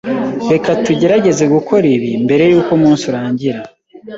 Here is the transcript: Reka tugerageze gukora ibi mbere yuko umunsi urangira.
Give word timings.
Reka 0.51 0.69
tugerageze 0.85 1.43
gukora 1.53 1.85
ibi 1.95 2.09
mbere 2.25 2.43
yuko 2.51 2.69
umunsi 2.77 3.03
urangira. 3.11 3.59